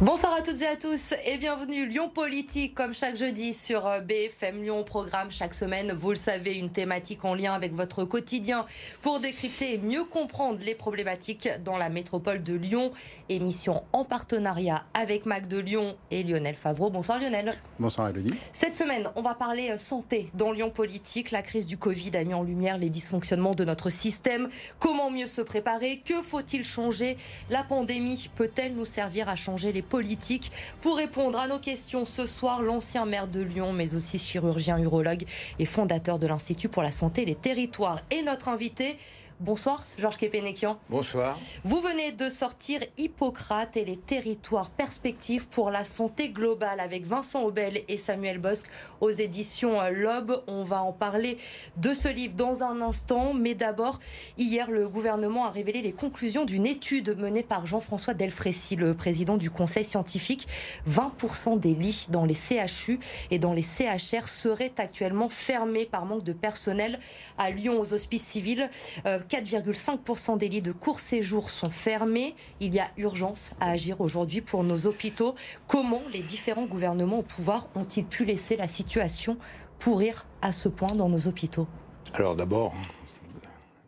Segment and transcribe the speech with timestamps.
[0.00, 3.98] Bonsoir à toutes et à tous et bienvenue Lyon Politique comme chaque jeudi sur euh,
[3.98, 8.64] BFM Lyon programme chaque semaine vous le savez une thématique en lien avec votre quotidien
[9.02, 12.92] pour décrypter et mieux comprendre les problématiques dans la métropole de Lyon
[13.28, 16.90] émission en partenariat avec Mac de Lyon et Lionel Favreau.
[16.90, 17.52] Bonsoir Lionel.
[17.80, 18.34] Bonsoir Elodie.
[18.52, 21.32] Cette semaine, on va parler euh, santé dans Lyon Politique.
[21.32, 24.48] La crise du Covid a mis en lumière les dysfonctionnements de notre système.
[24.78, 26.00] Comment mieux se préparer?
[26.04, 27.16] Que faut-il changer?
[27.50, 30.52] La pandémie peut-elle nous servir à changer les politique.
[30.80, 35.24] Pour répondre à nos questions ce soir, l'ancien maire de Lyon, mais aussi chirurgien urologue
[35.58, 38.96] et fondateur de l'Institut pour la santé et les territoires, est notre invité.
[39.40, 40.80] Bonsoir, Georges Kepenekian.
[40.90, 41.38] Bonsoir.
[41.62, 47.44] Vous venez de sortir Hippocrate et les territoires perspectives pour la santé globale avec Vincent
[47.44, 48.66] Aubel et Samuel Bosque
[49.00, 50.42] aux éditions Lobe.
[50.48, 51.38] On va en parler
[51.76, 53.32] de ce livre dans un instant.
[53.32, 54.00] Mais d'abord,
[54.38, 59.36] hier, le gouvernement a révélé les conclusions d'une étude menée par Jean-François Delfrécy, le président
[59.36, 60.48] du conseil scientifique.
[60.90, 62.98] 20% des lits dans les CHU
[63.30, 66.98] et dans les CHR seraient actuellement fermés par manque de personnel
[67.38, 68.68] à Lyon aux hospices civils.
[69.06, 72.34] Euh, 4,5% des lits de court séjour sont fermés.
[72.60, 75.34] Il y a urgence à agir aujourd'hui pour nos hôpitaux.
[75.66, 79.36] Comment les différents gouvernements au pouvoir ont-ils pu laisser la situation
[79.78, 81.66] pourrir à ce point dans nos hôpitaux?
[82.14, 82.74] Alors d'abord,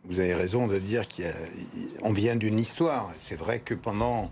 [0.05, 3.11] vous avez raison de dire qu'on vient d'une histoire.
[3.17, 4.29] C'est vrai que pendant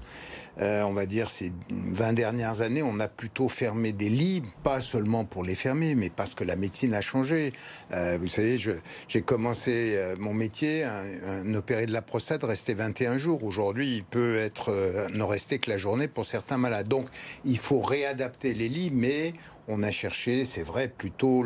[0.61, 4.81] euh, on va dire, ces 20 dernières années, on a plutôt fermé des lits, pas
[4.81, 7.53] seulement pour les fermer, mais parce que la médecine a changé.
[7.93, 13.17] Euh, vous savez, j'ai commencé euh, mon métier, un, opéré de la prostate restait 21
[13.17, 13.43] jours.
[13.43, 14.71] Aujourd'hui, il peut être
[15.13, 16.87] ne rester que la journée pour certains malades.
[16.87, 17.07] Donc,
[17.45, 19.33] il faut réadapter les lits, mais
[19.67, 21.45] on a cherché, c'est vrai, plutôt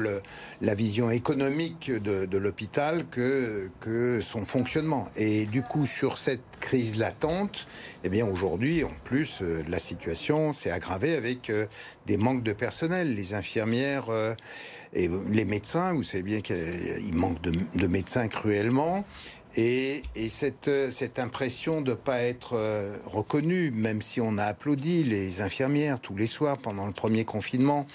[0.61, 5.07] la vision économique de, l'hôpital que, que son fonctionnement.
[5.15, 7.67] Et du coup, sur cette crise latente,
[8.05, 11.67] eh bien aujourd'hui, en plus, euh, la situation s'est aggravée avec euh,
[12.07, 13.15] des manques de personnel.
[13.15, 14.33] Les infirmières euh,
[14.93, 19.03] et les médecins, vous savez bien qu'il manque de médecins cruellement.
[19.55, 25.03] Et, cette, cette, impression de ne pas être euh, reconnu, même si on a applaudi
[25.03, 27.85] les infirmières tous les soirs pendant le premier confinement,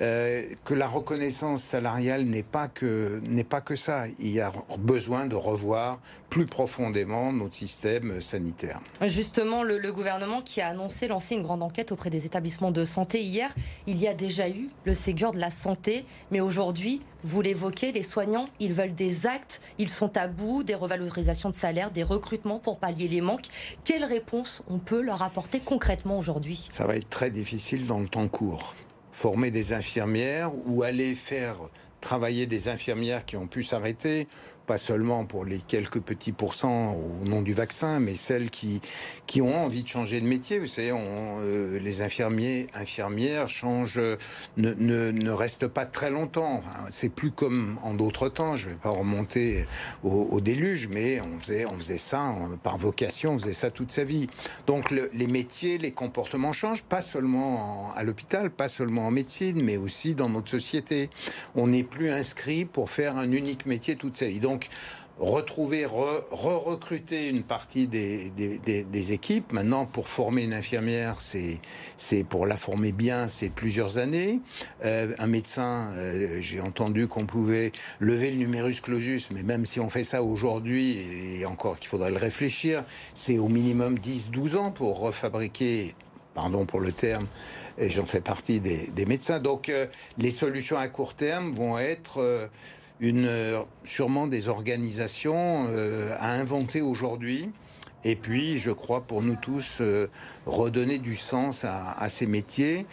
[0.00, 4.04] euh, que la reconnaissance salariale n'est pas que pas que ça.
[4.18, 8.80] Il y a besoin de revoir plus profondément notre système sanitaire.
[9.06, 12.84] Justement, le, le gouvernement qui a annoncé lancer une grande enquête auprès des établissements de
[12.84, 13.54] santé hier,
[13.86, 18.02] il y a déjà eu le Ségur de la santé, mais aujourd'hui, vous l'évoquez, les
[18.02, 22.58] soignants, ils veulent des actes, ils sont à bout des revalorisations de salaire, des recrutements
[22.58, 23.46] pour pallier les manques.
[23.84, 26.68] Quelle réponse on peut leur apporter concrètement aujourd'hui?
[26.70, 28.74] Ça va être très difficile dans le temps court.
[29.10, 31.56] Former des infirmières ou aller faire
[32.00, 34.28] travailler des infirmières qui ont pu s'arrêter
[34.68, 38.82] pas seulement pour les quelques petits pourcents au nom du vaccin, mais celles qui,
[39.26, 40.58] qui ont envie de changer de métier.
[40.58, 43.98] Vous savez, on, euh, les infirmiers, infirmières changent,
[44.58, 46.62] ne, ne, ne restent pas très longtemps.
[46.90, 48.56] c'est plus comme en d'autres temps.
[48.56, 49.64] Je vais pas remonter
[50.04, 54.04] au, déluge, mais on faisait, on faisait ça par vocation, on faisait ça toute sa
[54.04, 54.28] vie.
[54.66, 59.78] Donc les métiers, les comportements changent, pas seulement à l'hôpital, pas seulement en médecine, mais
[59.78, 61.08] aussi dans notre société.
[61.54, 64.40] On n'est plus inscrit pour faire un unique métier toute sa vie.
[64.58, 64.68] Donc
[65.20, 69.52] retrouver, re-recruter une partie des, équipes.
[69.52, 74.40] Maintenant, pour former une infirmière, c'est pour la former bien, c'est plusieurs années.
[74.84, 79.80] Euh, un médecin, euh, j'ai entendu qu'on pouvait lever le numerus clausus, mais même si
[79.80, 80.98] on fait ça aujourd'hui,
[81.40, 85.94] et encore qu'il faudrait le réfléchir, c'est au minimum 10-12 ans pour refabriquer
[86.34, 87.26] pardon pour le terme,
[87.78, 89.40] et j'en fais partie des, médecins.
[89.40, 89.86] Donc euh,
[90.18, 92.48] les solutions à court terme vont être
[93.00, 97.50] une, euh, sûrement des organisations euh, à inventer aujourd'hui.
[98.04, 100.08] Et puis, je crois, pour nous tous, euh,
[100.46, 102.86] redonner du sens à, à ces métiers.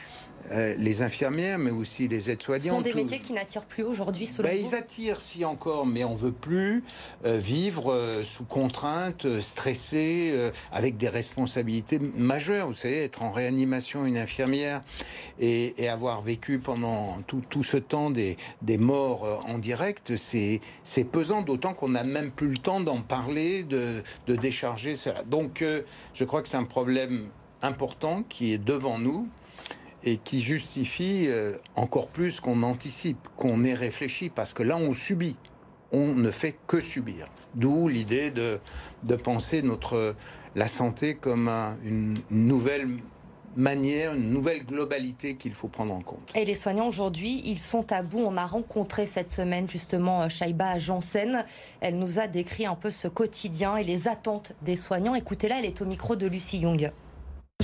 [0.52, 2.64] Euh, les infirmières, mais aussi les aides-soignants.
[2.64, 6.04] Ce sont des métiers qui n'attirent plus aujourd'hui, selon bah, Ils attirent, si encore, mais
[6.04, 6.84] on veut plus
[7.26, 12.68] euh, vivre euh, sous contrainte, stressé, avec des responsabilités majeures.
[12.68, 14.82] Vous savez, être en réanimation, une infirmière,
[15.40, 20.62] et, avoir vécu pendant tout, tout ce temps des, des morts en direct, c'est
[21.12, 25.24] pesant, d'autant qu'on n'a même plus le temps d'en parler, de, de décharger cela.
[25.24, 25.64] Donc,
[26.14, 27.30] je crois que c'est un problème
[27.62, 29.28] important qui est devant nous
[30.06, 34.94] et qui justifie euh, encore plus qu'on anticipe, qu'on ait réfléchi, parce que là, on
[34.94, 35.36] subit.
[35.92, 37.28] On ne fait que subir.
[37.56, 38.60] D'où l'idée de,
[39.16, 40.16] penser notre,
[40.56, 41.48] la santé comme
[41.84, 42.88] une nouvelle
[43.56, 46.31] manière, une nouvelle globalité qu'il faut prendre en compte.
[46.36, 48.19] Et les soignants aujourd'hui, ils sont à bout.
[48.19, 51.46] On a rencontré cette semaine justement Shaiba Janssen.
[51.80, 55.16] Elle nous a décrit un peu ce quotidien et les attentes des soignants.
[55.16, 56.92] Écoutez-la, elle est au micro de Lucie Young.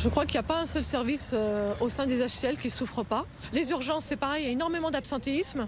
[0.04, 2.70] Je crois qu'il n'y a pas un seul service euh, au sein des HCL qui
[2.70, 3.28] ne souffre pas.
[3.54, 5.68] Les urgences, c'est pareil, il y a énormément d'absentéisme.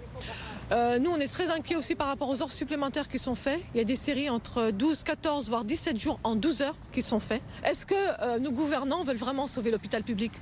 [0.72, 3.60] Euh, nous, on est très inquiets aussi par rapport aux heures supplémentaires qui sont faites.
[3.74, 7.00] Il y a des séries entre 12, 14, voire 17 jours en 12 heures qui
[7.00, 7.42] sont faites.
[7.62, 10.32] Est-ce que euh, nos gouvernants veulent vraiment sauver l'hôpital public?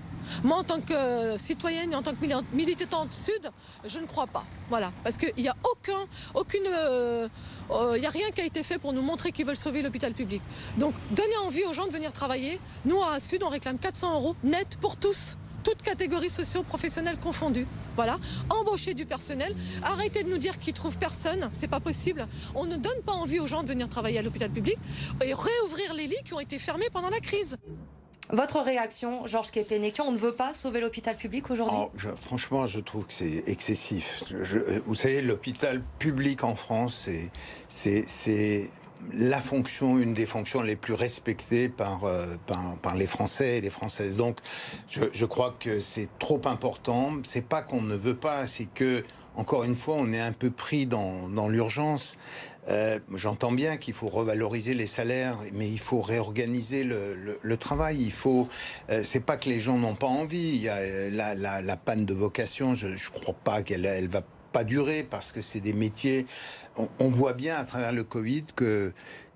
[0.42, 2.24] Moi, en tant que citoyenne et en tant que
[2.54, 3.50] militante sud,
[3.84, 4.44] je ne crois pas.
[4.68, 7.28] Voilà, parce qu'il n'y a aucun, aucune, euh,
[7.98, 10.42] n'y a rien qui a été fait pour nous montrer qu'ils veulent sauver l'hôpital public.
[10.78, 12.58] Donc, donner envie aux gens de venir travailler.
[12.84, 17.66] Nous, à Sud, on réclame 400 euros net pour tous toutes catégories socio-professionnelles confondues.
[17.94, 22.26] Voilà, embaucher du personnel, arrêter de nous dire qu'ils trouvent personne, c'est pas possible.
[22.54, 24.78] On ne donne pas envie aux gens de venir travailler à l'hôpital public
[25.22, 27.56] et réouvrir les lits qui ont été fermés pendant la crise.
[28.30, 32.80] Votre réaction, Georges Kepenekian, on ne veut pas sauver l'hôpital public aujourd'hui oh, Franchement, je
[32.80, 34.22] trouve que c'est excessif.
[34.86, 37.08] vous savez, l'hôpital public en France,
[37.68, 38.70] c'est
[39.12, 42.36] la fonction, une des fonctions les plus respectées par, euh,
[42.80, 44.16] par, les Français et les Françaises.
[44.16, 44.38] Donc,
[44.88, 47.10] je, je crois que c'est trop important.
[47.24, 49.02] C'est pas qu'on ne veut pas, c'est que,
[49.34, 52.16] encore une fois, on est un peu pris dans, dans l'urgence.
[52.68, 57.56] Euh, J'entends bien qu'il faut revaloriser les salaires, mais il faut réorganiser le, le, le
[57.56, 58.00] travail.
[58.00, 58.48] Il faut.
[58.90, 60.50] Euh, c'est pas que les gens n'ont pas envie.
[60.56, 62.74] Il y a euh, la, la, la panne de vocation.
[62.74, 64.22] Je, je crois pas qu'elle elle va
[64.52, 66.26] pas durer parce que c'est des métiers.
[66.98, 68.92] On, voit bien à travers le Covid que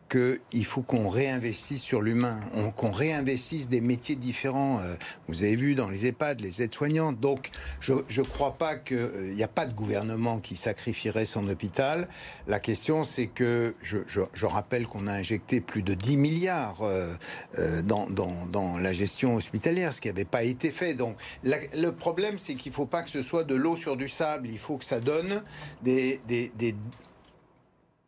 [0.08, 2.40] qu'il faut qu'on réinvestisse sur l'humain,
[2.76, 4.80] qu'on réinvestisse des métiers différents.
[4.80, 4.94] Euh,
[5.28, 7.18] vous avez vu dans les EHPAD, les aides-soignantes.
[7.20, 7.50] Donc,
[7.80, 12.08] je ne crois pas qu'il euh, n'y a pas de gouvernement qui sacrifierait son hôpital.
[12.46, 17.12] La question, c'est que je, rappelle qu'on a injecté plus de 10 milliards euh,
[17.58, 20.94] euh, dans, la gestion hospitalière, ce qui n'avait pas été fait.
[20.94, 24.08] Donc, le problème, c'est qu'il ne faut pas que ce soit de l'eau sur du
[24.08, 24.48] sable.
[24.48, 25.42] Il faut que ça donne
[25.82, 26.20] des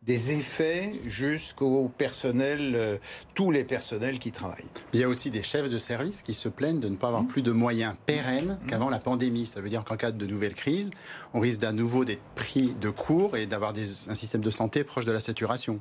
[0.09, 2.97] des effets jusqu'au personnel, euh,
[3.35, 4.65] tous les personnels qui travaillent.
[4.95, 7.25] Il y a aussi des chefs de service qui se plaignent de ne pas avoir
[7.25, 7.27] mmh.
[7.27, 8.67] plus de moyens pérennes mmh.
[8.69, 9.45] qu'avant la pandémie.
[9.45, 10.91] Ça veut dire qu'en cas de nouvelle crise,
[11.35, 15.05] on risque d'à nouveau d'être pris de court et d'avoir un système de santé proche
[15.05, 15.79] de la saturation.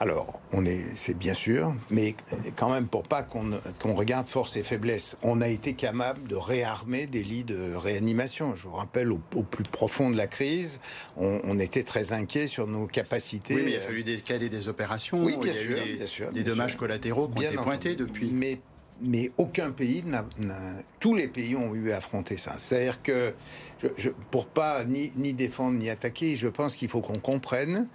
[0.00, 2.16] Alors, on est, c'est bien sûr, mais
[2.56, 5.16] quand même pour pas qu'on regarde force et faiblesse.
[5.22, 8.56] On a été capable de réarmer des lits de réanimation.
[8.56, 10.80] Je vous rappelle, au, plus profond de la crise,
[11.16, 13.54] on, était très inquiet sur nos capacités.
[13.54, 15.22] Oui, mais il a fallu décaler des opérations.
[15.22, 17.48] Oui, bien il y a sûr, eu des, bien sûr, des dommages collatéraux qui ont
[17.48, 18.30] été pointés depuis.
[18.32, 18.58] Mais
[19.00, 20.24] mais aucun pays n'a,
[21.00, 22.54] tous les pays ont eu à affronter ça.
[22.58, 23.34] C'est-à-dire que
[23.98, 27.88] je, pour pas ni, ni, défendre ni attaquer, je pense qu'il faut qu'on comprenne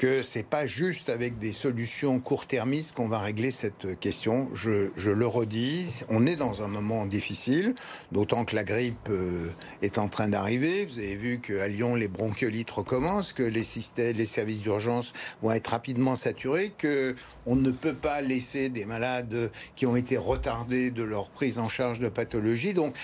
[0.00, 4.48] que c'est pas juste avec des solutions court-termistes qu'on va régler cette question.
[4.54, 7.74] Je, je, le redis, on est dans un moment difficile,
[8.10, 9.50] d'autant que la grippe euh,
[9.82, 10.86] est en train d'arriver.
[10.86, 15.12] Vous avez vu qu'à Lyon, les bronchiolites recommencent, que les systèmes, les services d'urgence
[15.42, 17.14] vont être rapidement saturés, que
[17.44, 21.68] on ne peut pas laisser des malades qui ont été retardés de leur prise en
[21.68, 22.72] charge de pathologie.
[22.72, 22.94] Donc,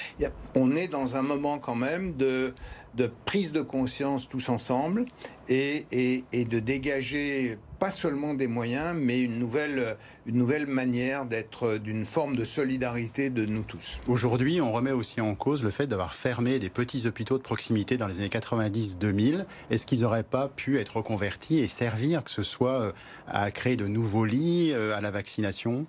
[0.54, 2.54] on est dans un moment quand même de
[2.96, 5.04] de, prise de conscience tous ensemble
[5.48, 5.87] et,
[6.32, 12.37] de dégager pas seulement des moyens, mais une nouvelle, une nouvelle manière d'être d'une forme
[12.37, 14.00] de solidarité de nous tous.
[14.08, 17.97] Aujourd'hui, on remet aussi en cause le fait d'avoir fermé des petits hôpitaux de proximité
[17.99, 19.44] dans les années 90-2000.
[19.70, 22.92] Est-ce qu'ils n'auraient pas pu être reconvertis et servir, que ce soit euh,
[23.28, 25.87] à créer de nouveaux lits, euh, à la vaccination?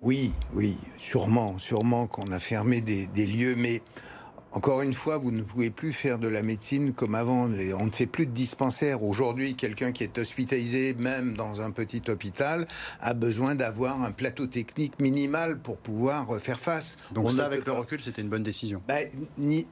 [0.00, 3.82] Oui, oui, sûrement, sûrement qu'on a fermé des, des lieux, mais
[4.52, 7.50] encore une fois, vous ne pouvez plus faire de la médecine comme avant.
[7.78, 9.02] On ne fait plus de dispensaires.
[9.02, 12.66] Aujourd'hui, quelqu'un qui est hospitalisé, même dans un petit hôpital,
[13.00, 16.96] a besoin d'avoir un plateau technique minimal pour pouvoir euh, faire face.
[17.12, 18.82] Donc On ça, avec le recul, c'était une bonne décision.
[18.88, 19.66] Ben, ni,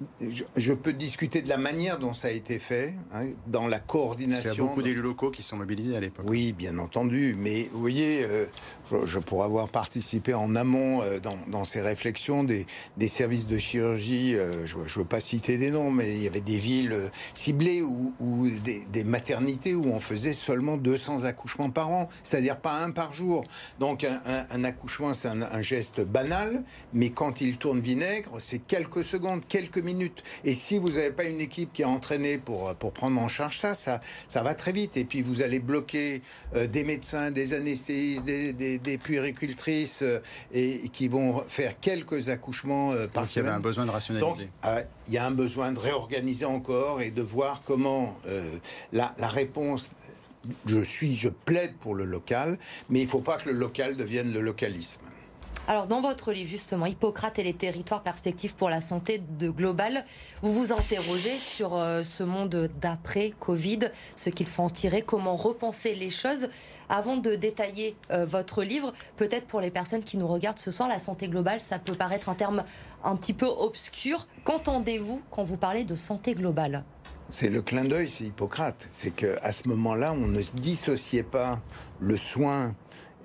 [0.56, 4.52] je, peux discuter de la manière dont ça a été fait, hein, dans la coordination.
[4.52, 6.26] Il y a beaucoup d'élus locaux qui sont mobilisés à l'époque.
[6.28, 7.34] Oui, bien entendu.
[7.38, 8.44] Mais vous voyez, euh,
[8.90, 12.66] je, je, pourrais avoir participé en amont euh, dans, dans, ces réflexions des,
[12.98, 14.36] des services de chirurgie.
[14.36, 17.08] Euh, je ne veux pas citer des noms, mais il y avait des villes euh,
[17.34, 18.14] ciblées ou,
[18.62, 23.12] des, des, maternités où on faisait seulement 200 accouchements par an, c'est-à-dire pas un par
[23.12, 23.44] jour.
[23.78, 28.32] Donc un, un, un accouchement, c'est un, un, geste banal, mais quand il tourne vinaigre,
[28.38, 30.22] c'est quelques secondes, quelques minutes.
[30.44, 33.58] Et si vous n'avez pas une équipe qui est entraînée pour, pour prendre en charge
[33.58, 34.96] ça, ça, ça va très vite.
[34.96, 36.22] Et puis vous allez bloquer
[36.54, 40.20] euh, des médecins, des anesthésistes, des, des, des puéricultrices euh,
[40.52, 43.44] et, qui vont faire quelques accouchements euh, par Donc, semaine.
[43.44, 44.26] Il y avait un besoin de rationaliser.
[44.26, 48.58] Donc, euh, il y a un besoin de réorganiser encore et de voir comment euh,
[48.92, 49.90] la, la, réponse.
[50.66, 52.58] Je suis, je plaide pour le local,
[52.88, 55.00] mais il ne faut pas que le local devienne le localisme.
[55.68, 60.04] Alors, dans votre livre, justement, Hippocrate et les territoires perspectives pour la santé de global,
[60.40, 65.96] vous vous interrogez sur euh, ce monde d'après-Covid, ce qu'il faut en tirer, comment repenser
[65.96, 66.50] les choses.
[66.88, 70.88] Avant de détailler euh, votre livre, peut-être pour les personnes qui nous regardent ce soir,
[70.88, 72.62] la santé globale, ça peut paraître un terme
[73.02, 74.28] un petit peu obscur.
[74.44, 76.84] Qu'entendez-vous quand vous parlez de santé globale
[77.28, 78.88] c'est le clin d'œil, c'est Hippocrate.
[78.92, 81.60] C'est qu'à ce moment-là, on ne dissociait pas
[81.98, 82.72] le soin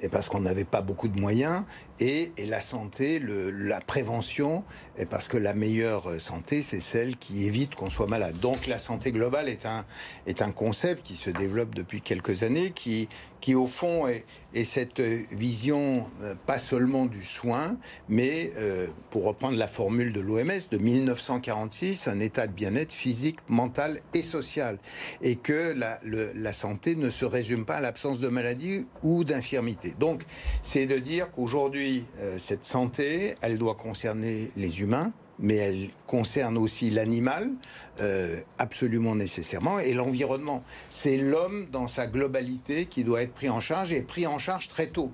[0.02, 1.64] et parce qu'on n'avait pas beaucoup de moyens,
[2.02, 4.64] et, la santé, la prévention,
[5.10, 8.38] parce que la meilleure santé, c'est celle qui évite qu'on soit malade.
[8.40, 9.86] Donc la santé globale est un,
[10.26, 13.08] est un concept qui se développe depuis quelques années, qui,
[13.40, 14.26] qui au fond est,
[14.66, 17.78] cette vision euh, pas seulement du soin,
[18.10, 23.38] mais euh, pour reprendre la formule de l'OMS de 1946, un état de bien-être physique,
[23.48, 24.78] mental et social,
[25.22, 29.96] et que la, la santé ne se résume pas à l'absence de maladie ou d'infirmité.
[30.00, 30.24] Donc
[30.64, 36.58] c'est de dire qu'aujourd'hui euh, cette santé, elle doit concerner les humains, mais elle concerne
[36.58, 37.52] aussi l'animal,
[38.00, 40.64] euh, absolument nécessairement, et l'environnement.
[40.90, 44.70] C'est l'homme dans sa globalité qui doit être pris en charge, et pris en charge
[44.70, 45.12] très tôt.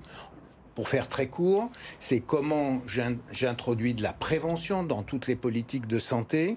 [0.74, 2.80] Pour faire très court, c'est comment
[3.32, 6.54] j'introduis de la prévention dans toutes les politiques de santé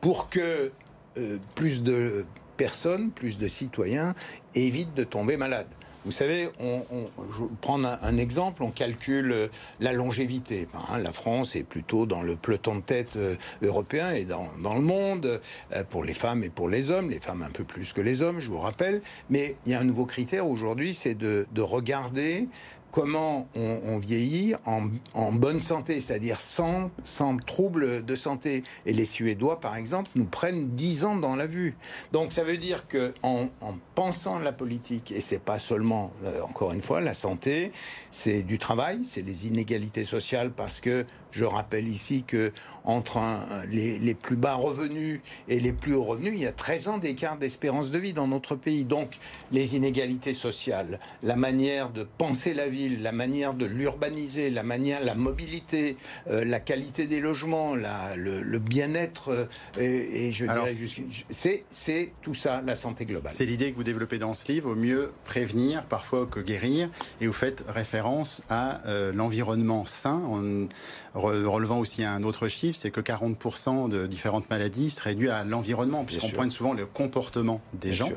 [0.00, 0.72] pour que
[1.18, 4.14] euh, plus de personnes, plus de citoyens
[4.54, 5.68] évitent de tomber malades.
[6.04, 10.66] Vous savez, on, on, je vais prendre un, exemple, on calcule la longévité.
[10.74, 14.74] Hein, la France est plutôt dans le peloton de tête euh, européen et dans, dans,
[14.74, 15.40] le monde,
[15.72, 18.22] euh, pour les femmes et pour les hommes, les femmes un peu plus que les
[18.22, 19.02] hommes, je vous rappelle.
[19.28, 22.48] Mais il y a un nouveau critère aujourd'hui, c'est de, de regarder
[22.90, 28.62] comment on, vieillit en, bonne santé, c'est-à-dire sans, sans trouble de santé.
[28.86, 31.76] Et les Suédois, par exemple, nous prennent 10 ans dans la vue.
[32.12, 36.42] Donc ça veut dire que en, en pensant la politique, et c'est pas seulement, euh,
[36.42, 37.72] encore une fois, la santé,
[38.10, 42.52] c'est du travail, c'est les inégalités sociales, parce que je rappelle ici que
[42.84, 43.20] entre
[43.68, 46.98] les, les, plus bas revenus et les plus hauts revenus, il y a 13 ans
[46.98, 48.84] d'écart d'espérance de vie dans notre pays.
[48.84, 49.18] Donc
[49.52, 55.04] les inégalités sociales, la manière de penser la ville, la manière de l'urbaniser, la manière,
[55.04, 55.96] la mobilité,
[56.28, 59.46] euh, la qualité des logements, la, le, le bien-être, euh,
[59.78, 63.32] et, et, je Alors, dirais, c'est tout ça, la santé globale.
[63.34, 66.88] C'est l'idée que vous développez dans ce livre, au mieux prévenir parfois que guérir,
[67.20, 70.22] et vous faites référence à euh, l'environnement sain.
[70.26, 70.68] On,
[71.14, 76.04] relevant aussi un autre chiffre, c'est que 40% de différentes maladies seraient dues à l'environnement,
[76.04, 78.12] puisqu'on pointe souvent le comportement des Bien gens.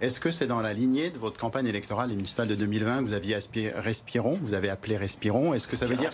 [0.00, 3.14] Est-ce que c'est dans la lignée de votre campagne électorale municipale de 2020 que vous
[3.14, 5.54] aviez aspiré Respiron, vous avez appelé Respiron?
[5.54, 6.12] Est-ce que ça veut dire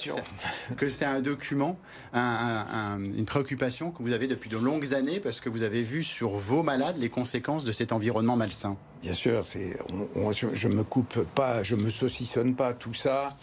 [0.79, 1.79] que c'est un document,
[2.15, 5.83] un, un, une préoccupation que vous avez depuis de longues années parce que vous avez
[5.83, 8.79] vu sur vos malades les conséquences de cet environnement malsain?
[9.03, 9.77] Bien sûr, c'est,
[10.17, 13.37] on, on, je me coupe pas, je me saucissonne pas tout ça.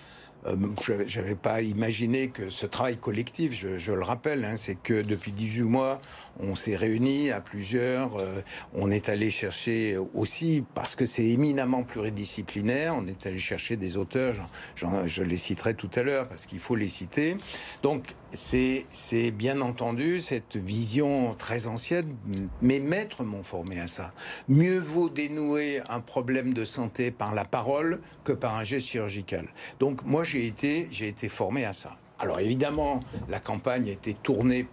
[0.48, 5.02] Euh, je n'avais pas imaginé que ce travail collectif, je, le rappelle, hein, c'est que
[5.02, 6.02] depuis 18 mois,
[6.40, 8.42] on s'est réunis à plusieurs, euh,
[8.74, 13.98] on est allé chercher aussi, parce que c'est éminemment pluridisciplinaire, on est allé chercher des
[13.98, 14.36] auteurs,
[14.76, 17.38] je les citerai tout à l'heure, parce qu'il faut les citer.
[17.84, 22.16] Donc c'est bien entendu cette vision très ancienne,
[22.62, 24.14] mes maîtres m'ont formé à ça.
[24.48, 29.48] Mieux vaut dénouer un problème de santé par la parole que par un geste chirurgical.
[29.80, 31.98] Donc moi j'ai été, j'ai été formé à ça.
[32.22, 33.00] Alors évidemment,
[33.30, 34.68] la campagne était tournée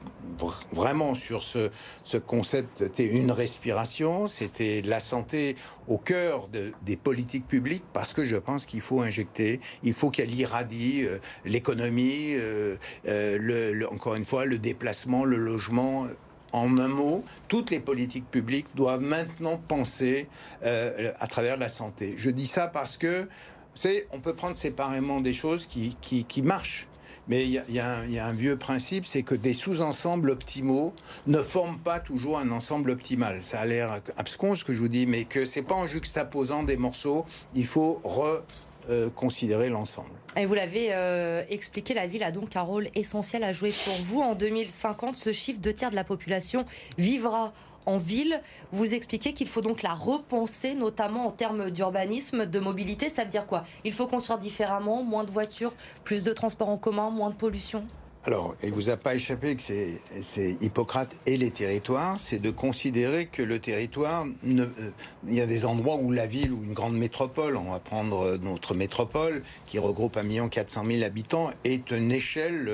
[0.71, 1.71] vraiment sur ce,
[2.05, 5.57] ce concept, c'était une respiration, c'était la santé
[5.89, 10.11] au cœur de, des politiques publiques, parce que je pense qu'il faut injecter, il faut
[10.11, 12.77] qu'elle irradie euh, l'économie, euh,
[13.07, 16.07] euh, encore une fois, le déplacement, le logement,
[16.53, 20.29] en un mot, toutes les politiques publiques doivent maintenant penser
[20.65, 22.15] euh, à travers la santé.
[22.17, 26.43] Je dis ça parce que, vous savez, on peut prendre séparément des choses qui, qui,
[26.43, 26.89] marchent.
[27.29, 30.95] Mais il y, a un vieux principe, c'est que des sous-ensembles optimaux
[31.27, 33.43] ne forment pas toujours un ensemble optimal.
[33.43, 36.63] Ça a l'air abscon ce que je vous dis, mais que c'est pas en juxtaposant
[36.63, 38.43] des morceaux, il faut re
[38.89, 40.18] euh, considérer l'ensemble.
[40.39, 43.95] Et vous l'avez euh, expliqué, la ville a donc un rôle essentiel à jouer pour
[44.03, 44.21] vous.
[44.21, 46.65] En 2050, ce chiffre, deux tiers de la population
[46.97, 47.53] vivra
[47.87, 48.41] en ville.
[48.71, 53.09] Vous expliquez qu'il faut donc la repenser, notamment en termes d'urbanisme, de mobilité.
[53.09, 53.65] Ça veut dire quoi?
[53.83, 55.73] Il faut construire différemment, moins de voitures,
[56.05, 57.85] plus de transports en commun, moins de pollution?
[58.25, 63.27] Alors, il vous a pas échappé que c'est Hippocrate et les territoires, c'est de considérer
[63.27, 64.91] que le territoire, ne, euh,
[65.27, 68.21] il y a des endroits où la ville ou une grande métropole, on va prendre
[68.21, 72.69] euh, notre métropole qui regroupe 1 400 000 habitants, est une échelle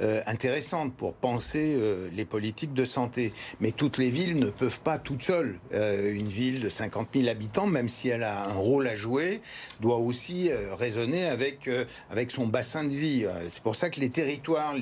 [0.00, 1.78] euh, intéressante pour penser
[2.14, 3.32] les politiques de santé.
[3.60, 5.58] Mais toutes les villes ne peuvent pas toutes seules.
[5.72, 9.40] une ville de 50 000 habitants, même si elle a un rôle à jouer,
[9.80, 11.68] doit aussi raisonner avec
[12.10, 13.24] avec son bassin de vie.
[13.48, 14.74] C'est pour ça que les territoires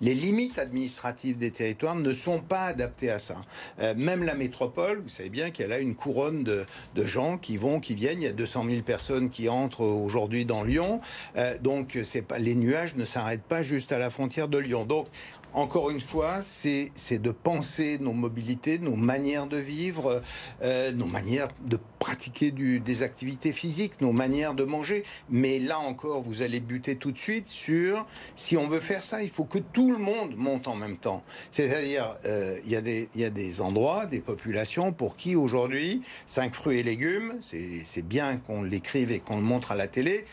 [0.00, 3.36] limites administratives des territoires ne sont pas adaptées à ça.
[3.80, 7.80] Euh, même la métropole, vous savez bien qu'elle a une couronne de, gens qui vont,
[7.80, 8.20] qui viennent.
[8.20, 11.00] Il y a 200 000 personnes qui entrent aujourd'hui dans Lyon.
[11.36, 14.84] Euh, donc, c'est pas, les nuages ne s'arrêtent pas juste à la frontière de Lyon.
[14.84, 15.06] Donc,
[15.52, 20.22] encore une fois, c'est de penser nos mobilités, nos manières de vivre,
[20.62, 25.02] euh, nos manières de pratiquer des activités physiques, nos manières de manger.
[25.28, 29.22] Mais là encore, vous allez buter tout de suite sur si on veut faire ça,
[29.22, 31.22] il faut que tout le monde monte en même temps.
[31.50, 36.78] C'est-à-dire, euh, il y, y, a des endroits, des populations pour qui aujourd'hui, cinq fruits
[36.78, 40.24] et légumes, c'est bien qu'on l'écrive et qu'on le montre à la télé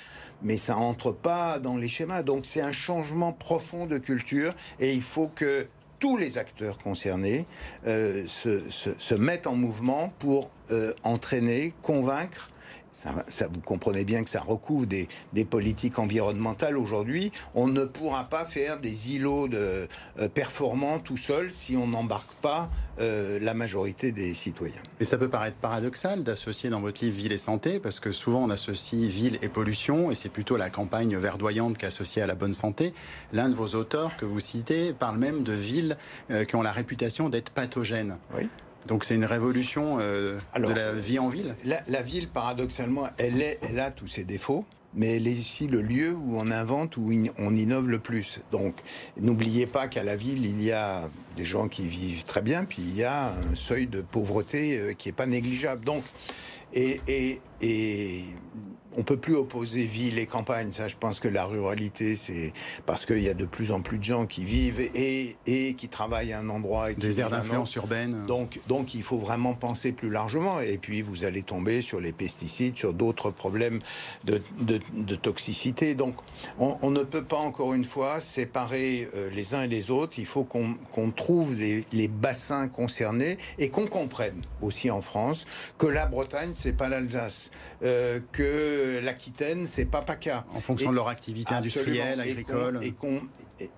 [0.43, 2.23] mais ça entre pas dans les schémas.
[2.23, 5.67] Donc c'est un changement profond de culture et il faut que
[5.99, 7.45] tous les acteurs concernés
[7.87, 12.51] euh, se, mettent en mouvement pour euh, entraîner, convaincre
[12.97, 15.07] ça, vous comprenez bien que ça recouvre des,
[15.45, 17.31] politiques environnementales aujourd'hui.
[17.53, 19.87] On ne pourra pas faire des îlots de,
[20.19, 24.81] euh, performants tout seul si on n'embarque pas euh, la majorité des citoyens.
[24.99, 28.43] Mais ça peut paraître paradoxal d'associer dans votre livre ville et santé, parce que souvent
[28.43, 32.53] on associe ville et pollution, et c'est plutôt la campagne verdoyante qu'associée à la bonne
[32.53, 32.93] santé.
[33.31, 35.97] L'un de vos auteurs que vous citez parle même de villes
[36.31, 38.17] euh, qui ont la réputation d'être pathogènes.
[38.35, 38.49] Oui.
[38.87, 43.59] Donc c'est une révolution euh, de la vie en ville la, ville, paradoxalement, elle, est,
[43.61, 47.11] elle a tous ses défauts mais elle est ici le lieu où on invente, où
[47.37, 48.39] on innove le plus.
[48.51, 48.73] Donc,
[49.17, 52.81] n'oubliez pas qu'à la ville, il y a des gens qui vivent très bien, puis
[52.81, 55.85] il y a un seuil de pauvreté euh, qui n'est pas négligeable.
[55.85, 56.03] Donc,
[56.73, 58.23] et, et, et
[58.97, 60.71] on peut plus opposer ville et campagne.
[60.71, 62.51] Ça, je pense que la ruralité, c'est
[62.85, 65.87] parce qu'il y a de plus en plus de gens qui vivent et, et qui
[65.87, 66.91] travaillent à un endroit.
[66.91, 68.25] Et Des aires d'influence urbaine.
[68.25, 70.59] Donc, donc, il faut vraiment penser plus largement.
[70.59, 73.79] Et puis, vous allez tomber sur les pesticides, sur d'autres problèmes
[74.25, 75.93] de, de, toxicité.
[75.93, 76.15] Donc,
[76.59, 80.13] on, ne peut pas, encore une fois, séparer euh, les uns et les autres.
[80.17, 85.45] Il faut qu'on trouve les, les bassins concernés et qu'on comprenne aussi en France
[85.77, 87.51] que la Bretagne, c'est pas l'Alsace.
[87.83, 90.45] Euh, que l'Aquitaine, c'est pas PACA.
[90.53, 92.79] En fonction de leur activité industrielle, agricole.
[92.81, 92.93] Et,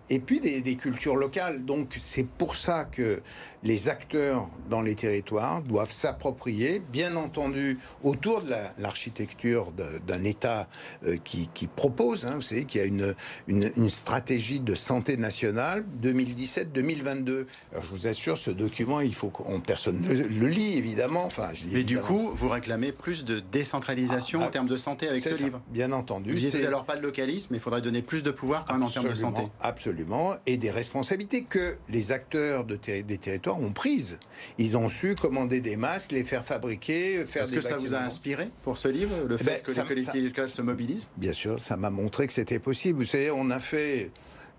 [0.10, 1.65] et, puis des, des, cultures locales.
[1.65, 3.22] Donc c'est pour ça que
[3.63, 9.72] les acteurs dans les territoires doivent s'approprier, bien entendu, autour de l'architecture
[10.08, 10.67] d'un État
[11.06, 13.15] euh, qui, propose, hein, vous savez, qu'il y a une,
[13.48, 17.45] une, stratégie de santé nationale 2017-2022.
[17.72, 21.26] Alors je vous assure, ce document, il faut qu'on personne ne le lit, évidemment.
[21.26, 25.08] Enfin, je Mais du coup, vous réclamez plus de décentralisation ah, en termes de santé
[25.08, 26.32] avec ce livre Bien entendu.
[26.32, 28.89] Vous dites alors pas de localisme, il faudrait donner plus de pouvoir quand même en
[28.89, 29.41] termes de santé.
[29.62, 34.17] Absolument, et des responsabilités que les acteurs de des territoires ont prises.
[34.57, 37.99] Ils ont su commander des masques, les faire fabriquer, faire Est-ce que ça vous a
[37.99, 41.09] inspiré pour ce livre, le eh fait ben, que les collectivités locales se mobilisent?
[41.17, 42.99] Bien sûr, ça m'a montré que c'était possible.
[42.99, 44.12] Vous savez, on a fait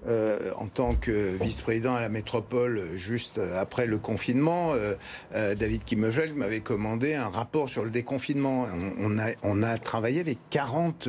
[0.07, 4.95] euh, en tant que vice-président à la métropole juste après le confinement, euh,
[5.35, 8.67] euh, David Kimmeveld m'avait commandé un rapport sur le déconfinement.
[8.99, 11.09] On, a, travaillé avec 40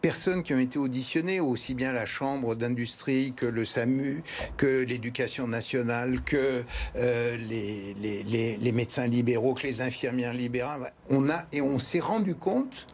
[0.00, 4.22] personnes qui ont été auditionnées, aussi bien la Chambre d'industrie que le SAMU,
[4.56, 6.62] que l'éducation nationale, que
[6.94, 10.92] les, les, les médecins libéraux, que les infirmières libérales.
[11.10, 12.86] On a, et on s'est rendu compte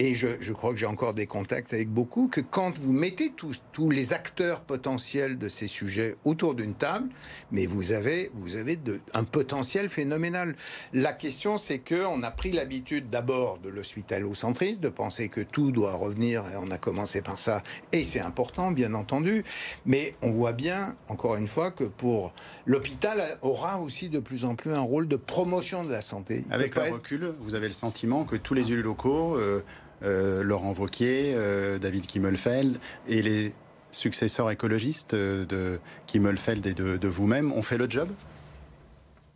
[0.00, 3.62] et je, crois que j'ai encore des contacts avec beaucoup, que quand vous mettez tous,
[3.70, 7.10] tous les acteurs potentiels de ces sujets autour d'une table,
[7.52, 10.56] mais vous avez, vous avez de, un potentiel phénoménal.
[10.94, 15.70] La question, c'est que on a pris l'habitude d'abord de l'hospitalocentrisme, de penser que tout
[15.70, 19.44] doit revenir, et on a commencé par ça, et c'est important, bien entendu,
[19.84, 22.32] mais on voit bien, encore une fois, que pour
[22.64, 26.46] l'hôpital aura aussi de plus en plus un rôle de promotion de la santé.
[26.50, 29.36] Avec le recul, vous avez le sentiment que tous les élus locaux...
[29.36, 29.62] Euh, euh,
[30.02, 33.52] Laurent Vauquier, euh, David Kimmelfeld et les
[33.92, 38.08] successeurs écologistes de Kimmelfeld et de, vous-même ont fait le job?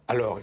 [0.09, 0.40] Alors,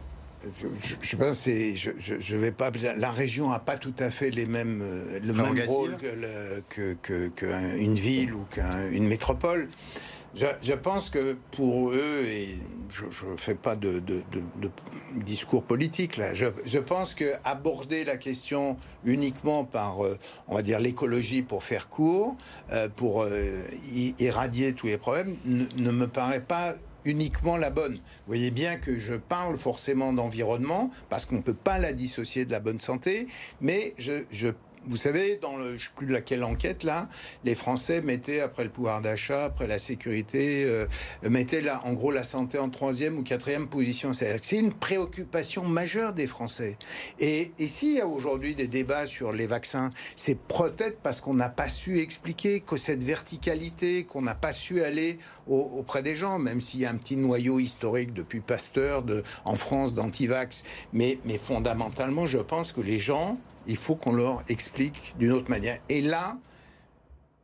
[1.02, 2.72] je, pense je, je, vais pas.
[2.98, 4.84] La région n'a pas tout à fait les mêmes,
[5.24, 9.70] le même rôle qu'une que, que, ville ou qu'une métropole.
[10.36, 12.58] Je, pense que pour eux, et
[12.90, 14.02] je ne fais pas de,
[15.16, 20.18] discours politique là, je, pense que aborder la question uniquement par, euh,
[20.48, 22.36] on va dire, l'écologie pour faire court,
[22.72, 23.62] euh, pour euh,
[24.20, 27.96] éradier tous les problèmes, ne, me paraît pas uniquement la bonne.
[27.96, 32.46] Vous voyez bien que je parle forcément d'environnement, parce qu'on ne peut pas la dissocier
[32.46, 33.28] de la bonne santé,
[33.60, 34.50] mais je, je
[34.86, 37.08] vous savez, dans le, je sais plus laquelle enquête là,
[37.44, 40.88] les Français mettaient après le pouvoir d'achat, après la sécurité, euh,
[41.24, 44.14] mettaient là, en gros la santé en troisième ou quatrième position.
[44.14, 46.78] C'est une préoccupation majeure des Français.
[47.20, 51.34] Et, et s'il y a aujourd'hui des débats sur les vaccins, c'est peut-être parce qu'on
[51.34, 56.40] n'a pas su expliquer que cette verticalité, qu'on n'a pas su aller auprès des gens,
[56.40, 60.64] même s'il y a un petit noyau historique depuis Pasteur de, en France d'antivax.
[60.94, 65.50] Mais, mais fondamentalement, je pense que les gens il faut qu'on leur explique d'une autre
[65.50, 65.80] manière.
[65.90, 66.38] Et là,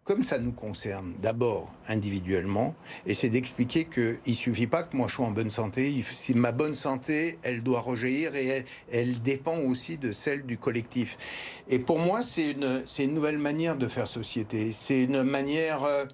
[0.08, 2.73] comme ça nous concerne d'abord individuellement,
[3.06, 6.34] et c'est d'expliquer qu'il ne suffit pas que moi je sois en bonne santé, si
[6.34, 11.17] ma bonne santé, elle doit rejaillir et elle, dépend aussi de celle du collectif.
[11.67, 14.71] Et pour moi, c'est une, nouvelle manière de faire société.
[14.71, 15.84] C'est une manière...
[15.84, 16.06] Euh,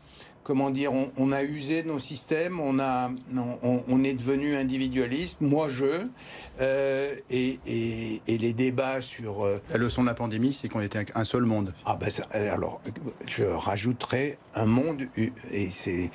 [0.44, 3.10] comment dire, on, a usé nos systèmes, on, a,
[3.64, 6.04] on, est devenu individualiste, moi je,
[6.62, 7.60] euh, et,
[8.28, 9.46] les débats sur...
[9.46, 11.74] Euh, la leçon de la pandémie, c'est qu'on était un seul monde.
[11.86, 12.82] Ah ben alors,
[13.28, 15.04] je rajouterais un monde,
[15.52, 16.12] et c'est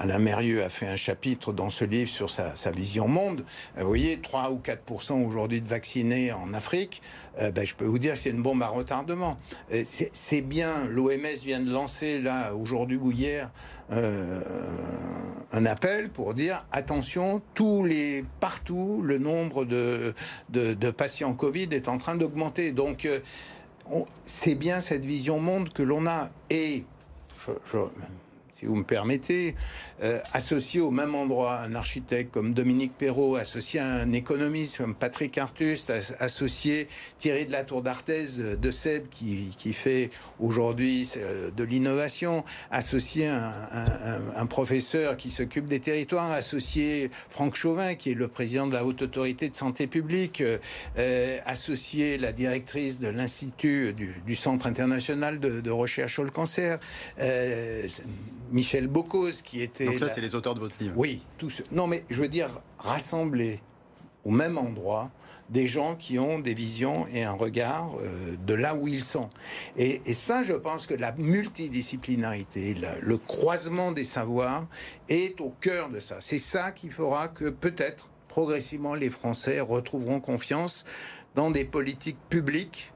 [0.00, 3.44] Alain Mérieux a fait un chapitre dans ce livre sur sa, vision monde.
[3.76, 7.02] Euh, vous voyez, 3 ou 4% aujourd'hui de vaccinés en Afrique,
[7.38, 9.36] euh, ben, je peux vous dire que c'est une bombe à retardement.
[9.74, 13.50] Euh, c'est bien, l'OMS vient de lancer là, aujourd'hui ou hier,
[13.92, 20.14] un appel pour dire attention, tous les, partout, le nombre de,
[20.48, 22.72] de, patients Covid est en train d'augmenter.
[22.72, 23.06] Donc,
[24.22, 26.30] c'est bien cette vision monde que l'on a.
[26.50, 26.84] Et
[27.44, 27.78] je,
[28.52, 29.54] si vous me permettez,
[30.02, 34.94] euh, associé au même endroit un architecte comme Dominique Perrault, associé à un économiste comme
[34.94, 35.86] Patrick Artus,
[36.18, 38.26] associé Thierry de la Tour d'Arthez
[38.60, 43.52] de Seb qui, qui fait aujourd'hui euh, de l'innovation, associé à
[44.36, 48.84] un, professeur qui s'occupe des territoires, associé Franck Chauvin qui est le président de la
[48.84, 50.42] Haute Autorité de Santé Publique,
[50.98, 56.78] euh, associé la directrice de l'Institut du, Centre international de, de, recherche sur le cancer.
[58.50, 59.86] Michel Bocuse, qui était...
[59.86, 61.62] Donc ça, c'est les auteurs de votre livre Oui, tous.
[61.72, 63.60] Non, mais je veux dire, rassembler
[64.24, 65.10] au même endroit
[65.48, 69.28] des gens qui ont des visions et un regard euh, de là où ils sont.
[69.76, 74.66] Et, ça, je pense que la multidisciplinarité, le croisement des savoirs
[75.08, 76.16] est au cœur de ça.
[76.20, 80.84] C'est ça qui fera que peut-être, progressivement, les Français retrouveront confiance
[81.34, 82.92] dans des politiques publiques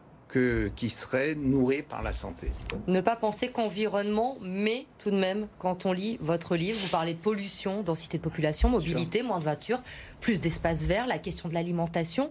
[0.75, 2.53] qui serait nourri par la santé.
[2.87, 7.15] Ne pas penser qu'environnement, mais tout de même, quand on lit votre livre, vous parlez
[7.15, 9.81] de pollution, densité de population, mobilité, moins de voitures,
[10.21, 12.31] plus d'espace vert, la question de l'alimentation.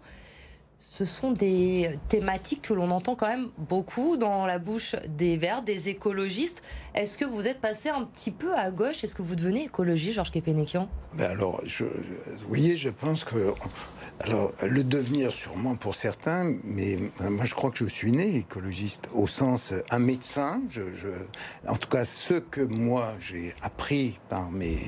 [0.79, 5.63] Ce sont des thématiques que l'on entend quand même beaucoup dans la bouche des Verts,
[5.63, 6.61] des écologistes.
[6.93, 9.03] Est-ce que vous êtes passé un petit peu à gauche?
[9.03, 10.89] Est-ce que vous devenez écologiste, Georges Kepenekian?
[11.13, 13.53] Ben Alors, je, vous voyez, je pense que
[14.19, 19.10] alors, le devenir sûrement pour certains, mais moi je crois que je suis né écologiste
[19.13, 20.62] au sens un médecin.
[21.67, 24.80] En tout cas, ce que moi j'ai appris par mes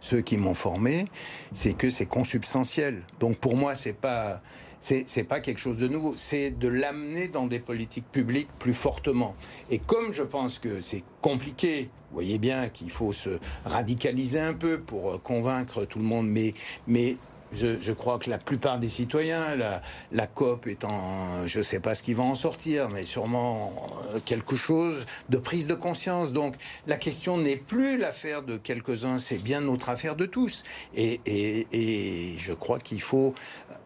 [0.00, 1.06] ceux qui m'ont formé,
[1.52, 3.02] c'est que c'est consubstantiel.
[3.20, 4.42] Donc pour moi, c'est pas
[4.78, 9.34] c'est pas quelque chose de nouveau, c'est de l'amener dans des politiques publiques plus fortement.
[9.70, 14.54] Et comme je pense que c'est compliqué, vous voyez bien qu'il faut se radicaliser un
[14.54, 16.54] peu pour convaincre tout le monde, mais,
[16.86, 17.16] mais
[17.52, 19.80] je, crois que la plupart des citoyens, la,
[20.12, 23.72] la COP étant, je ne sais pas ce qui va en sortir, mais sûrement
[24.14, 26.32] euh, quelque chose de prise de conscience.
[26.32, 26.56] Donc
[26.86, 30.64] la question n'est plus l'affaire de quelques-uns, c'est bien notre affaire de tous.
[30.94, 33.34] Et, je crois qu'il faut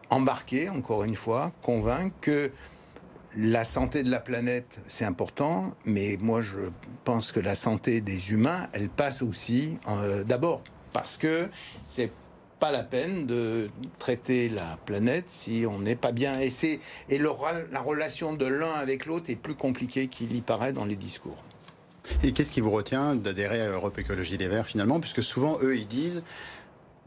[0.09, 2.51] embarquer, encore une fois, convaincre que
[3.37, 6.57] la santé de la planète, c'est important, mais moi je
[7.05, 11.47] pense que la santé des humains, elle passe aussi euh, d'abord parce que
[11.87, 12.11] c'est
[12.61, 16.39] pas la peine de traiter la planète si on n'est pas bien.
[16.39, 16.51] Et,
[17.09, 20.95] et la relation de l'un avec l'autre est plus compliquée qu'il y paraît dans les
[20.95, 21.43] discours.
[22.23, 24.99] Et qu'est-ce qui vous retient d'adhérer à Europe Écologie des Verts finalement?
[24.99, 26.23] Puisque souvent, eux, ils disent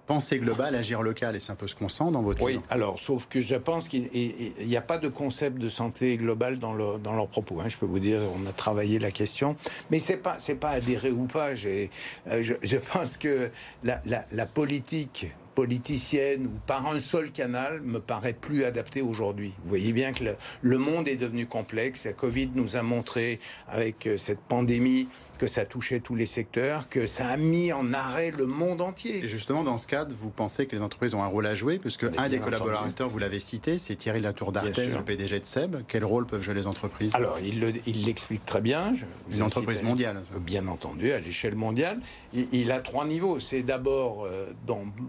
[0.07, 2.99] penser global, agir local, et c'est un peu ce qu'on sent dans votre Oui, alors,
[2.99, 6.99] sauf que je pense qu'il n'y a pas de concept de santé globale dans, le,
[6.99, 7.61] dans leurs propos.
[7.61, 7.69] Hein.
[7.69, 9.55] Je peux vous dire, on a travaillé la question,
[9.91, 11.51] mais c'est pas c'est pas adhérer ou pas.
[11.51, 11.87] Euh,
[12.27, 13.51] je, je, pense que
[13.85, 19.53] la, la, la politique politicienne ou par un seul canal me paraît plus adapté aujourd'hui.
[19.63, 20.25] Vous voyez bien que
[20.63, 22.05] le, monde est devenu complexe.
[22.05, 26.89] La Covid nous a montré avec euh, cette pandémie que ça touchait tous les secteurs,
[26.89, 29.25] que ça a mis en arrêt le monde entier.
[29.25, 31.79] Et justement, dans ce cadre, vous pensez que les entreprises ont un rôle à jouer,
[31.79, 35.77] puisque un des collaborateurs, vous l'avez cité, c'est Thierry Latour d'Arthez, le PDG de SEB.
[35.89, 37.15] Quel rôle peuvent jouer les entreprises?
[37.15, 38.95] Alors, il l'explique très bien.
[39.33, 40.23] Une entreprise mondiale.
[40.41, 41.99] Bien entendu, à l'échelle mondiale.
[42.33, 43.39] Il, a trois niveaux.
[43.39, 44.47] C'est d'abord euh,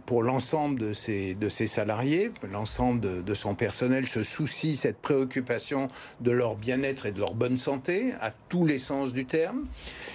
[0.05, 4.97] pour l'ensemble de ses, de ses salariés, l'ensemble de, de son personnel se soucie cette
[4.97, 5.87] préoccupation
[6.21, 9.65] de leur bien-être et de leur bonne santé, à tous les sens du terme.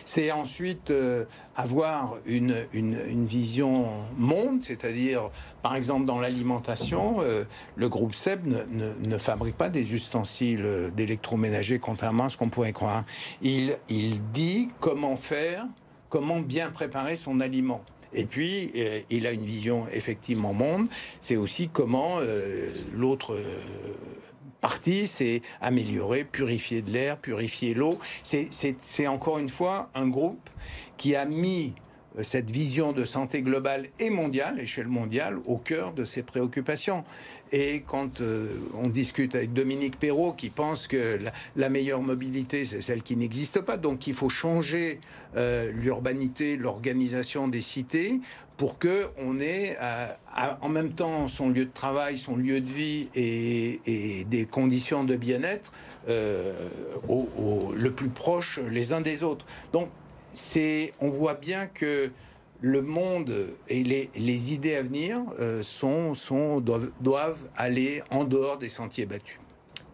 [0.04, 3.86] C'est ensuite euh, avoir une, une, vision
[4.16, 5.30] monde, c'est-à-dire,
[5.62, 7.44] par exemple, dans l'alimentation, euh,
[7.76, 13.04] le groupe SEB ne, fabrique pas des ustensiles d'électroménager, contrairement à ce qu'on pourrait croire.
[13.42, 15.66] Il, il dit comment faire,
[16.08, 17.82] comment bien préparer son aliment.
[18.12, 20.88] Et puis, euh, il a une vision effectivement monde.
[21.20, 22.18] C'est aussi comment
[22.94, 23.36] l'autre
[24.60, 27.98] partie, c'est améliorer, purifier de l'air, purifier l'eau.
[28.22, 30.48] C'est encore une fois un groupe
[30.96, 31.72] qui a mis
[32.22, 37.04] cette vision de santé globale et mondiale, échelle mondiale, au cœur de ses préoccupations.
[37.52, 41.18] Et quand euh, on discute avec Dominique Perrault, qui pense que
[41.56, 45.00] la, meilleure mobilité, c'est celle qui n'existe pas, donc il faut changer
[45.36, 48.20] euh, l'urbanité, l'organisation des cités
[48.56, 49.76] pour que on ait
[50.60, 55.16] en même temps son lieu de travail, son lieu de vie et, des conditions de
[55.16, 55.72] bien-être
[56.06, 59.46] le plus proche les uns des autres.
[59.72, 59.88] Donc
[60.34, 62.10] c'est, on voit bien que
[62.60, 63.34] le monde
[63.68, 69.38] et les, idées à venir euh, sont, sont, doivent, aller en dehors des sentiers battus.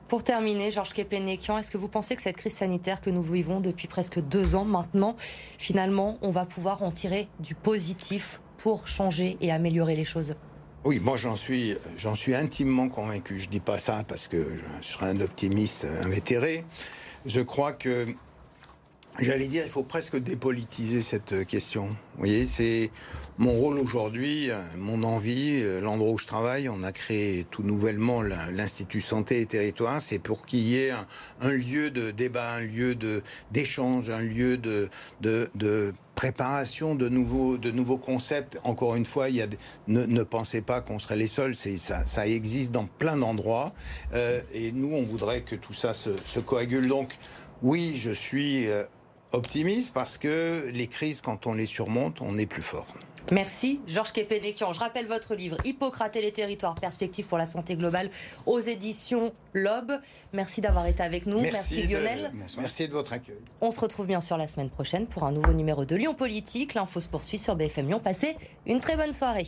[0.08, 3.60] Pour terminer, Georges Kepenekian, est-ce que vous pensez que cette crise sanitaire que nous vivons
[3.60, 5.16] depuis presque deux ans maintenant,
[5.58, 10.34] finalement, on va pouvoir en tirer du positif pour changer et améliorer les choses?
[10.84, 13.40] Oui, moi j'en suis, j'en suis intimement convaincu.
[13.40, 14.46] Je dis pas ça parce que
[14.80, 16.64] je serais un optimiste invétéré.
[17.24, 18.06] Je crois que
[19.18, 21.86] J'allais dire, il faut presque dépolitiser cette question.
[21.88, 22.90] Vous voyez, c'est
[23.38, 26.68] mon rôle aujourd'hui, mon envie, euh, l'endroit où je travaille.
[26.68, 30.02] On a créé tout nouvellement l'Institut Santé et Territoire.
[30.02, 30.92] C'est pour qu'il y ait
[31.40, 32.94] un, lieu de débat, un lieu
[33.52, 34.90] d'échange, un lieu de,
[36.14, 38.58] préparation de nouveaux, concepts.
[38.64, 39.46] Encore une fois, il y a,
[39.88, 41.54] ne, ne pensez pas qu'on serait les seuls.
[41.54, 43.72] Ça, existe dans plein d'endroits.
[44.12, 46.86] Euh, et nous, on voudrait que tout ça se, coagule.
[46.86, 47.16] Donc,
[47.62, 48.84] oui, je suis euh,
[49.36, 52.86] optimiste parce que les crises, quand on les surmonte, on est plus fort.
[53.32, 54.72] Merci Georges Kepénékian.
[54.72, 58.08] Je rappelle votre livre Hippocrate et les territoires, perspectives pour la santé globale
[58.46, 60.00] aux éditions Lobe.
[60.32, 61.40] Merci d'avoir été avec nous.
[61.40, 62.30] Merci, Lionel.
[62.58, 63.38] merci de votre accueil.
[63.60, 66.74] On se retrouve bien sûr la semaine prochaine pour un nouveau numéro de Lyon Politique.
[66.74, 68.00] L'info se poursuit sur BFM Lyon.
[68.02, 69.46] Passez une très bonne soirée.